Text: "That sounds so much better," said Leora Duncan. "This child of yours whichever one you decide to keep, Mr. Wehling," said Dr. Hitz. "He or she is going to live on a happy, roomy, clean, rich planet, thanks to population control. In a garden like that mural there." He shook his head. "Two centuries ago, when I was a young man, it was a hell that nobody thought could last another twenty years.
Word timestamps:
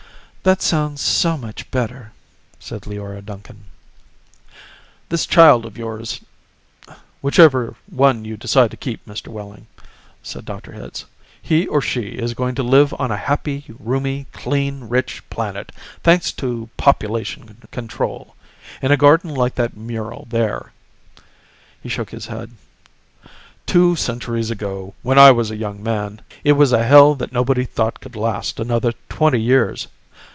"That 0.43 0.63
sounds 0.63 1.01
so 1.01 1.37
much 1.37 1.69
better," 1.69 2.13
said 2.59 2.87
Leora 2.87 3.23
Duncan. 3.23 3.65
"This 5.09 5.27
child 5.27 5.67
of 5.67 5.77
yours 5.77 6.19
whichever 7.21 7.75
one 7.87 8.25
you 8.25 8.37
decide 8.37 8.71
to 8.71 8.75
keep, 8.77 9.05
Mr. 9.05 9.27
Wehling," 9.27 9.67
said 10.23 10.43
Dr. 10.43 10.71
Hitz. 10.71 11.05
"He 11.39 11.67
or 11.67 11.79
she 11.79 12.13
is 12.17 12.33
going 12.33 12.55
to 12.55 12.63
live 12.63 12.91
on 12.97 13.11
a 13.11 13.17
happy, 13.17 13.65
roomy, 13.77 14.25
clean, 14.33 14.89
rich 14.89 15.21
planet, 15.29 15.71
thanks 16.01 16.31
to 16.31 16.71
population 16.75 17.57
control. 17.69 18.33
In 18.81 18.91
a 18.91 18.97
garden 18.97 19.35
like 19.35 19.53
that 19.53 19.77
mural 19.77 20.25
there." 20.31 20.71
He 21.83 21.87
shook 21.87 22.09
his 22.09 22.25
head. 22.25 22.49
"Two 23.67 23.95
centuries 23.95 24.49
ago, 24.49 24.95
when 25.03 25.19
I 25.19 25.29
was 25.29 25.51
a 25.51 25.55
young 25.55 25.83
man, 25.83 26.19
it 26.43 26.53
was 26.53 26.71
a 26.71 26.83
hell 26.83 27.13
that 27.13 27.31
nobody 27.31 27.63
thought 27.63 27.99
could 27.99 28.15
last 28.15 28.59
another 28.59 28.93
twenty 29.07 29.39
years. 29.39 29.87